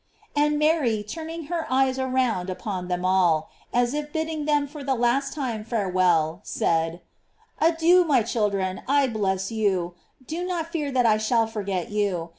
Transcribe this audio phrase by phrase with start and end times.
[0.35, 4.95] And Mary, turning her eyes around upon them all, as if bidding them for the
[4.95, 7.01] last time farewell, said:
[7.59, 9.93] Adieu, my children: I bless you;
[10.25, 12.29] do not fear that I shall forget you.